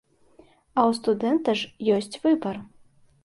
А 0.43 0.79
ў 0.91 0.95
студэнта 0.99 1.55
ж 1.59 1.93
ёсць 1.97 2.19
выбар. 2.23 2.55